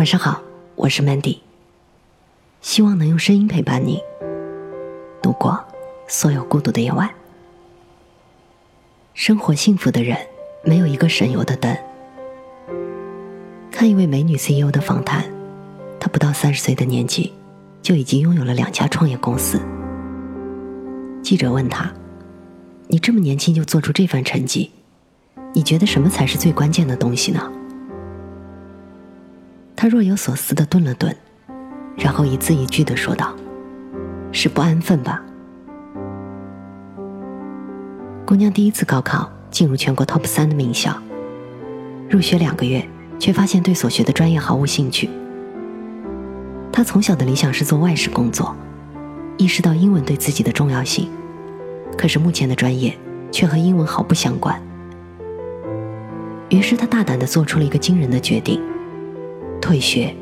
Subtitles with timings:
[0.00, 0.40] 晚上好，
[0.76, 1.40] 我是 Mandy，
[2.62, 4.00] 希望能用声音陪伴你
[5.20, 5.62] 度过
[6.08, 7.10] 所有孤独的夜晚。
[9.12, 10.16] 生活幸福的人
[10.64, 11.76] 没有一个省油的灯。
[13.70, 15.22] 看一位美女 CEO 的访谈，
[16.00, 17.34] 她不到三十岁的年纪，
[17.82, 19.60] 就已经拥有了两家创业公司。
[21.22, 21.92] 记者问她
[22.88, 24.70] ：“你这么年轻就做出这番成绩，
[25.52, 27.52] 你觉得什么才是最关键的东西呢？”
[29.80, 31.16] 他若有所思的顿了顿，
[31.96, 33.34] 然后一字一句的说道
[34.30, 35.22] ：“是不安分吧。”
[38.28, 40.94] 姑娘第一次高考进入全国 top 三的名校，
[42.10, 42.86] 入学两个月，
[43.18, 45.08] 却发现对所学的专业毫无兴趣。
[46.70, 48.54] 她从小的理想是做外事工作，
[49.38, 51.08] 意识到英文对自己的重要性，
[51.96, 52.94] 可是目前的专业
[53.32, 54.62] 却和英文毫不相关。
[56.50, 58.60] 于是她大胆的做出了一个惊人的决定：
[59.70, 60.12] 退学。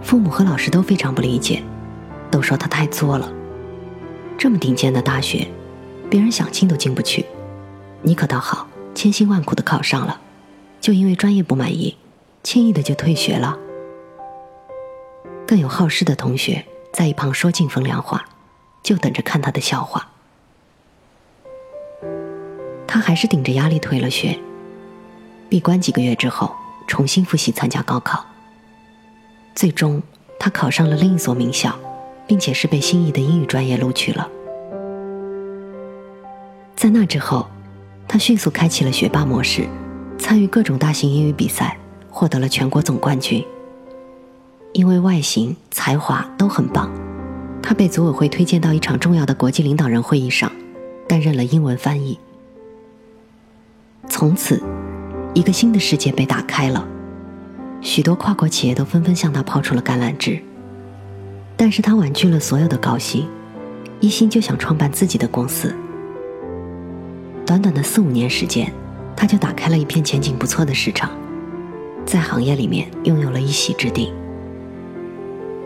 [0.00, 1.64] 父母和老师都非常不理解，
[2.30, 3.28] 都说他太作了，
[4.38, 5.48] 这么顶尖的大学。
[6.08, 7.26] 别人想进都进不去，
[8.02, 10.20] 你可倒好，千辛万苦的考上了，
[10.80, 11.96] 就因为专业不满意，
[12.44, 13.58] 轻易的就退学了。
[15.44, 18.24] 更有好事的同学在一旁说尽风凉话，
[18.84, 20.08] 就等着看他的笑话。
[22.86, 24.38] 他还是顶着压力退了学，
[25.48, 26.54] 闭关几个月之后，
[26.86, 28.24] 重新复习参加高考。
[29.54, 30.02] 最终，
[30.38, 31.74] 他考上了另一所名校，
[32.26, 34.28] 并且是被心仪的英语专业录取了。
[36.76, 37.46] 在那之后，
[38.06, 39.66] 他迅速开启了学霸模式，
[40.18, 41.78] 参与各种大型英语比赛，
[42.10, 43.44] 获得了全国总冠军。
[44.72, 46.92] 因为外形、才华都很棒，
[47.62, 50.52] 他被组委会推荐到一场重要的国际领导人会议上，
[51.08, 52.18] 担任了英文翻译。
[54.06, 54.62] 从此，
[55.36, 56.82] 一个新的世界被打开了，
[57.82, 60.42] 许多跨国企业都纷纷向他抛出了橄榄枝。
[61.58, 63.28] 但是他婉拒了所有的高薪，
[64.00, 65.76] 一心就想创办自己的公司。
[67.44, 68.72] 短短的四五年时间，
[69.14, 71.10] 他就打开了一片前景不错的市场，
[72.06, 74.14] 在行业里面拥有了一席之地。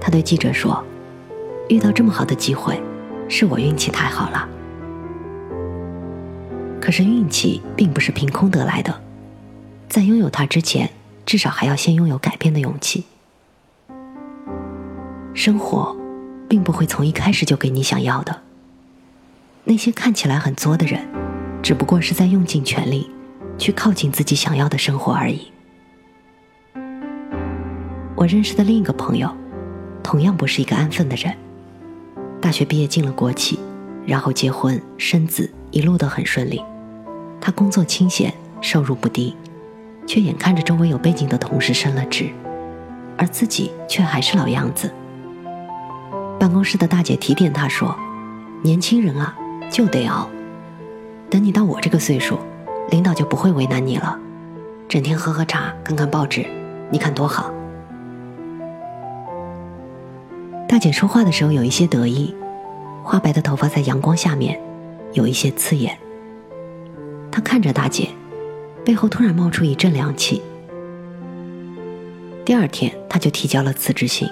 [0.00, 0.84] 他对记者说
[1.70, 2.82] ：“遇到这么好的机会，
[3.28, 4.48] 是我运气太好了。
[6.80, 8.92] 可是运气并不是凭空得来的，
[9.92, 10.88] 在拥有它之前，
[11.26, 13.04] 至少还要先拥有改变的勇气。
[15.34, 15.94] 生活，
[16.48, 18.40] 并不会从一开始就给你想要的。
[19.64, 21.06] 那些看起来很作的人。”
[21.62, 23.08] 只不过是在用尽全力，
[23.58, 25.52] 去靠近自己想要的生活而已。
[28.16, 29.30] 我认识的另一个朋友，
[30.02, 31.36] 同样不是一个安分的人。
[32.40, 33.60] 大学毕业进了国企，
[34.06, 36.60] 然后结婚生子，一路都很顺利。
[37.40, 38.32] 他工作清闲，
[38.62, 39.36] 收入不低，
[40.06, 42.30] 却眼看着周围有背景的同事升了职，
[43.16, 44.92] 而自己却还是老样子。
[46.38, 47.96] 办公室的大姐提点他说
[48.62, 49.36] ：“年轻人啊，
[49.70, 50.28] 就得熬。”
[51.30, 52.38] 等你到我这个岁数，
[52.90, 54.18] 领导就不会为难你了。
[54.88, 56.44] 整天喝喝茶，看看报纸，
[56.90, 57.50] 你看多好。
[60.68, 62.34] 大姐说话的时候有一些得意，
[63.02, 64.60] 花白的头发在阳光下面
[65.12, 65.96] 有一些刺眼。
[67.30, 68.08] 他看着大姐，
[68.84, 70.42] 背后突然冒出一阵凉气。
[72.44, 74.28] 第二天，他就提交了辞职信，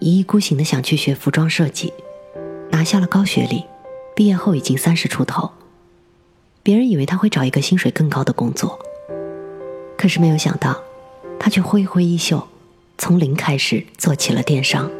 [0.00, 1.92] 一意孤行的想去学服装设计，
[2.70, 3.64] 拿下了高学历，
[4.16, 5.50] 毕业后已经三十出头。
[6.62, 8.78] 别人以为他会找一个薪水更高的工作，
[9.96, 10.76] 可是没有想到，
[11.38, 12.46] 他却挥挥衣袖，
[12.98, 14.90] 从零开始做起了电商。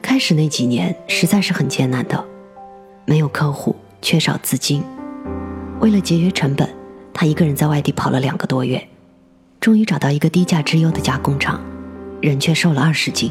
[0.00, 2.24] 开始那几年实在是很艰难的，
[3.04, 4.82] 没有客户，缺少资金，
[5.86, 6.68] 为了节约成本，
[7.14, 8.84] 他一个人在外地跑了两个多月，
[9.60, 11.60] 终于找到一个低价之优的加工厂，
[12.20, 13.30] 人却瘦了二十斤。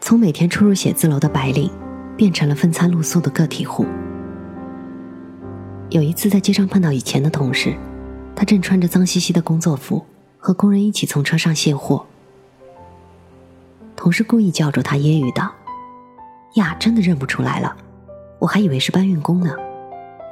[0.00, 1.68] 从每天出入写字楼的白领。
[2.16, 3.84] 变成了分餐露宿的个体户。
[5.90, 7.74] 有一次在街上碰到以前的同事，
[8.36, 10.06] 他正穿着脏兮兮的工作服，
[10.38, 12.06] 和工人一起从车上卸货。
[13.96, 15.52] 同事故意叫住他，揶揄道
[16.54, 17.76] ：“呀，真的认不出来了，
[18.38, 19.52] 我还以为是搬运工呢。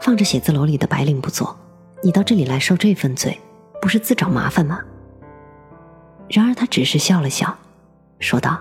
[0.02, 1.56] 放着写字楼里的白领不做，
[2.02, 3.40] 你到这里来受这份罪，
[3.80, 4.80] 不是自找麻烦吗？”
[6.28, 7.56] 然而他只是笑了笑，
[8.18, 8.60] 说道：“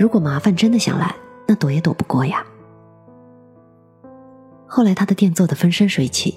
[0.00, 1.14] 如果麻烦真的想来。”
[1.48, 2.44] 那躲也躲不过呀。
[4.66, 6.36] 后来他的店做得风生水起，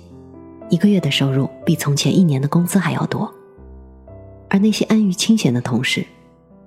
[0.70, 3.34] 一个月的收入比从前一年的工资还要多。
[4.52, 6.06] 而那些安于清闲的同事，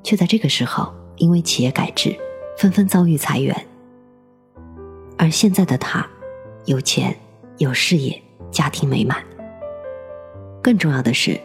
[0.03, 2.17] 却在这个时候因为企业改制，
[2.59, 3.57] 纷纷遭遇裁员。
[5.17, 6.05] 而现在的他，
[6.65, 7.17] 有钱
[7.59, 9.19] 有事业，家庭美满。
[10.63, 11.41] 更重要的是，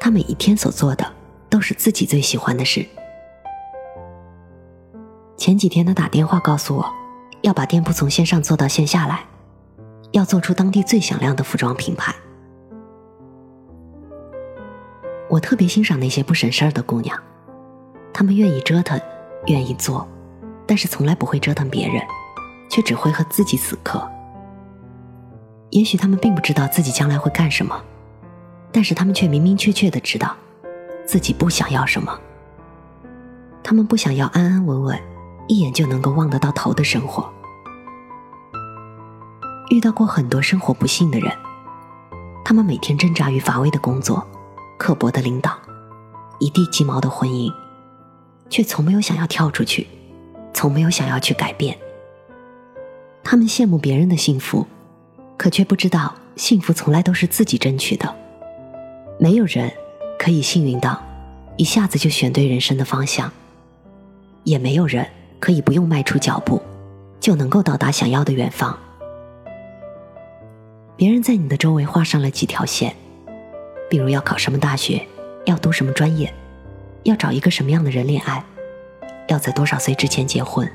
[0.00, 1.04] 他每一天所做的
[1.50, 2.84] 都是自己最喜欢的事。
[5.36, 6.90] 前几天他打电话告诉我，
[7.42, 9.22] 要把店铺从线上做到线下来，
[10.12, 12.14] 要做出当地最响亮的服装品牌。
[15.28, 17.16] 我特别欣赏那些不省事儿的姑娘，
[18.14, 18.98] 她们愿意折腾，
[19.46, 20.08] 愿意做，
[20.66, 22.02] 但是从来不会折腾别人，
[22.70, 24.10] 却只会和自己死磕。
[25.70, 27.80] 也许他们并不知道自己将来会干什么，
[28.72, 30.34] 但是他们却明明确确的知道，
[31.06, 32.18] 自己不想要什么。
[33.62, 34.98] 他们不想要安安稳稳。
[35.50, 37.26] 一眼就能够望得到头的生活，
[39.70, 41.32] 遇到过很多生活不幸的人，
[42.44, 44.28] 他们每天挣扎于乏味的工作、
[44.76, 45.58] 刻薄的领导、
[46.38, 47.50] 一地鸡毛的婚姻，
[48.50, 49.86] 却从没有想要跳出去，
[50.52, 51.78] 从没有想要去改变。
[53.24, 54.66] 他们羡慕别人的幸福，
[55.38, 58.14] 可却不知道幸福从来都是自己争取的。
[59.18, 59.72] 没有人
[60.18, 61.02] 可以幸运到
[61.56, 63.32] 一下子就选对人生的方向，
[64.44, 65.06] 也没有人。
[65.40, 66.60] 可以不用迈出脚步，
[67.20, 68.76] 就能够到达想要的远方。
[70.96, 72.92] 别人在你的周围画上了几条线，
[73.88, 75.06] 比如要考什么大学，
[75.44, 76.34] 要读什么专业，
[77.04, 78.44] 要找一个什么样的人恋爱，
[79.28, 80.68] 要在多少岁之前结婚。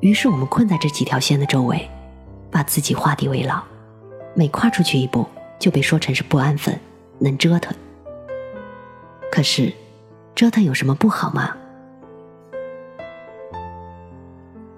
[0.00, 1.88] 于是我们困在这几条线的周围，
[2.52, 3.60] 把自己画地为牢，
[4.34, 5.26] 每跨出去一步
[5.58, 6.78] 就被说成是不安分、
[7.18, 7.74] 能折腾。
[9.30, 9.72] 可是，
[10.34, 11.56] 折腾有什么不好吗？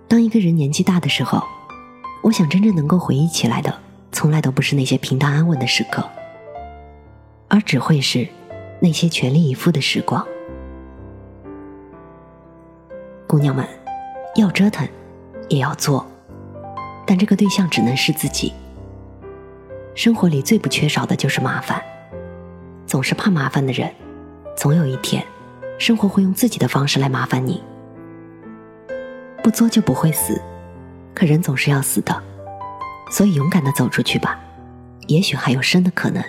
[0.07, 1.43] 当一个人年纪大的时候，
[2.23, 3.77] 我想真正能够回忆起来的，
[4.13, 6.09] 从来都不是那些平淡安稳的时刻，
[7.49, 8.29] 而只会是
[8.81, 10.25] 那些全力以赴的时光。
[13.27, 13.67] 姑娘们，
[14.37, 14.89] 要折腾，
[15.49, 16.07] 也要做，
[17.07, 18.53] 但这个对象只能是自己。
[19.95, 21.81] 生活里最不缺少的就是麻烦，
[22.87, 23.93] 总是怕麻烦的人，
[24.57, 25.25] 总有一天，
[25.79, 27.63] 生活会用自己的方式来麻烦你。
[29.43, 30.41] 不作就不会死，
[31.15, 32.23] 可人总是要死的，
[33.11, 34.41] 所以勇敢的走出去吧，
[35.07, 36.25] 也许还有生的可能。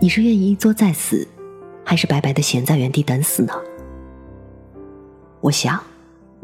[0.00, 1.28] 你是愿意一作再死，
[1.84, 3.52] 还是白白的闲在原地等死呢？
[5.40, 5.82] 我想，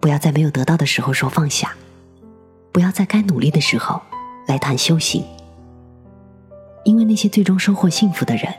[0.01, 1.73] 不要在没有得到的时候说放下，
[2.73, 4.01] 不要在该努力的时候
[4.47, 5.25] 来谈修行，
[6.85, 8.53] 因为那些最终收获幸福的人，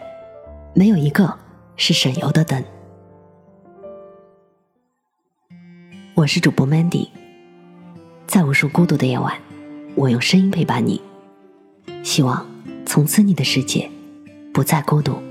[0.73, 1.37] 没有一个
[1.75, 2.63] 是省油的灯。
[6.15, 7.07] 我是主播 Mandy，
[8.27, 9.33] 在无数孤独的夜晚，
[9.95, 11.01] 我用声音陪伴你。
[12.03, 12.45] 希望
[12.85, 13.89] 从此你的世界
[14.53, 15.28] 不再孤独。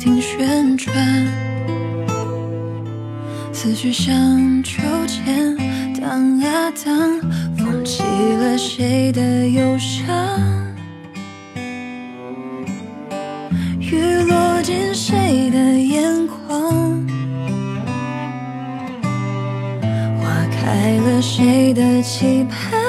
[0.00, 0.96] 停旋转，
[3.52, 5.54] 思绪像秋千
[6.00, 7.20] 荡啊荡，
[7.58, 10.08] 风起了谁的忧伤？
[13.78, 17.06] 雨落进谁的眼眶？
[20.18, 22.80] 花开了谁的期盼？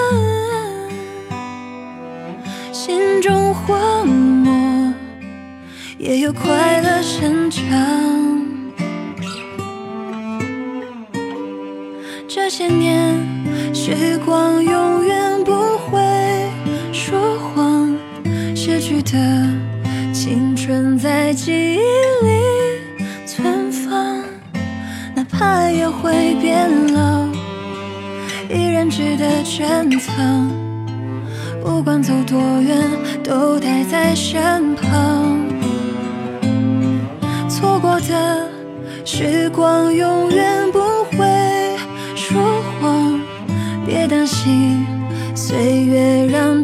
[2.71, 4.30] 心中荒漠，
[6.01, 7.61] 也有快乐生长。
[12.27, 13.15] 这些年，
[13.71, 16.01] 时光永远不会
[16.91, 17.95] 说谎，
[18.55, 19.11] 逝去的
[20.11, 22.41] 青春在记忆里
[23.27, 24.23] 存放，
[25.13, 27.27] 哪怕也会变老。
[28.49, 30.49] 依然值得珍藏，
[31.63, 32.89] 不管走多远，
[33.23, 35.50] 都待在身旁。
[37.61, 38.49] 错过的
[39.05, 40.79] 时光，永远不
[41.11, 41.77] 会
[42.15, 42.41] 说
[42.81, 43.21] 谎。
[43.85, 44.83] 别担心，
[45.35, 46.63] 岁月让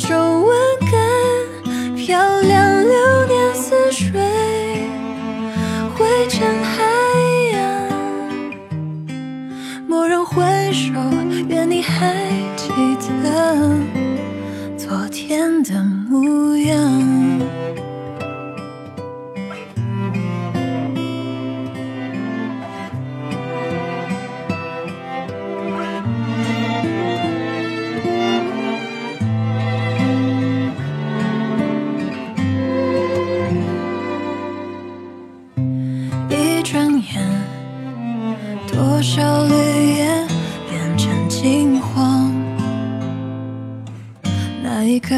[44.70, 45.16] 哪一个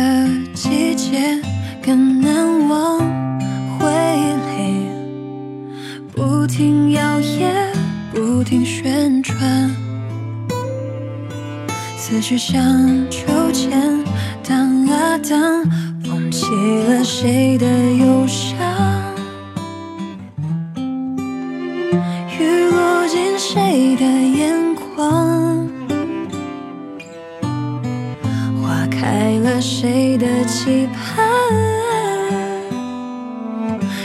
[0.54, 1.42] 季节
[1.84, 3.00] 更难忘？
[3.80, 4.88] 回忆里
[6.14, 7.50] 不停摇曳，
[8.14, 9.36] 不停旋转，
[11.98, 12.62] 思绪像
[13.10, 13.72] 秋千
[14.48, 15.64] 荡啊荡，
[16.06, 16.46] 放弃
[16.88, 18.56] 了谁的忧伤？
[22.40, 24.06] 雨落进谁的
[30.60, 31.24] 期盼？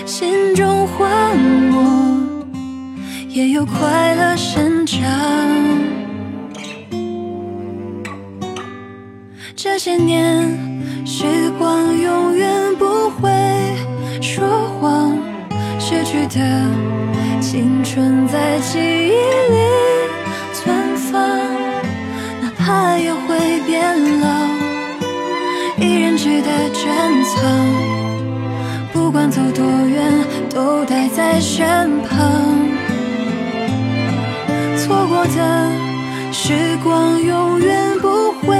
[0.06, 1.82] 心中荒漠，
[3.28, 5.00] 也有快乐生长。
[9.56, 10.48] 这些年，
[11.04, 11.24] 时
[11.58, 13.32] 光永远不会
[14.20, 14.46] 说
[14.78, 15.18] 谎，
[15.80, 16.38] 逝去的
[17.40, 19.58] 青春在记忆里
[20.52, 21.20] 存放，
[22.40, 24.28] 哪怕也会变老，
[26.24, 27.36] 值得珍藏。
[28.94, 30.10] 不管走多远，
[30.48, 32.08] 都待在身旁。
[34.78, 35.70] 错过的
[36.32, 38.56] 时光永远不会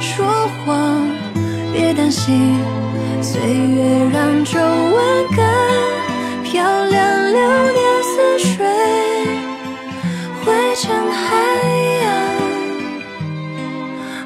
[0.00, 0.24] 说
[0.64, 1.06] 谎，
[1.74, 2.56] 别担心，
[3.20, 5.44] 岁月让皱纹更
[6.44, 7.40] 漂亮，流
[7.72, 8.66] 年似水，
[10.42, 11.36] 汇成海
[12.04, 12.08] 洋。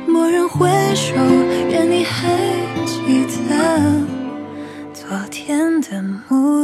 [0.07, 1.17] 蓦然回首，
[5.91, 6.64] 的目